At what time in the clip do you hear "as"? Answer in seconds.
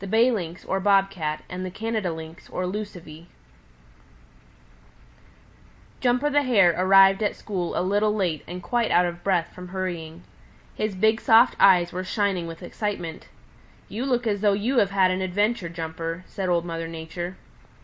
14.25-14.41